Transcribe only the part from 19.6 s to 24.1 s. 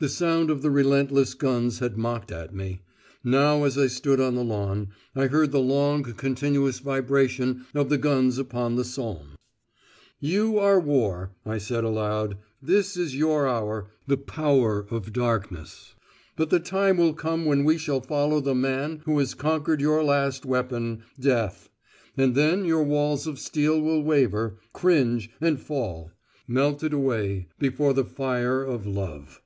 your last weapon, death: and then your walls of steel will